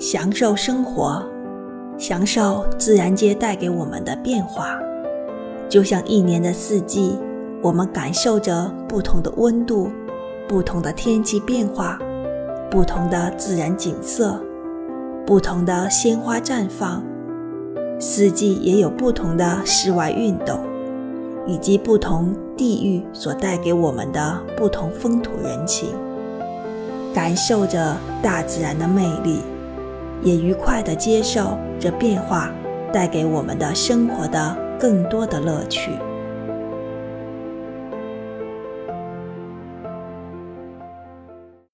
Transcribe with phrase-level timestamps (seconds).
[0.00, 1.22] 享受生活，
[1.98, 4.78] 享受自然界带给我们的变化。
[5.68, 7.18] 就像一年的四季，
[7.60, 9.90] 我们感受着不同的温度、
[10.48, 11.98] 不同的天气变化、
[12.70, 14.42] 不同的自然景色、
[15.26, 17.04] 不同的鲜花绽放。
[17.98, 20.60] 四季也有不同的室外运动，
[21.46, 25.90] 以及不同地域所带给我们的不同风土人情。
[27.12, 29.40] 感受着大自然的魅力，
[30.22, 32.50] 也愉快地接受这变化
[32.92, 35.92] 带给我们的生活的更多的乐趣。